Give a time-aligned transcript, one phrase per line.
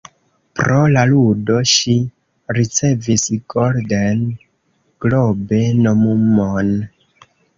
[0.59, 1.93] Pro la ludo, ŝi
[2.59, 4.23] ricevis Golden
[5.05, 6.73] Globe-nomumon.